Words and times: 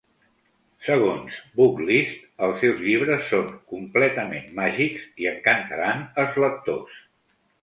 Segons 0.85 1.35
"Booklist", 1.59 2.23
els 2.47 2.57
seus 2.63 2.81
llibres 2.87 3.27
són 3.35 3.51
"completament 3.75 4.49
màgics" 4.63 5.05
i 5.25 5.31
encantaran 5.35 6.03
els 6.25 6.41
lectors. 6.47 6.99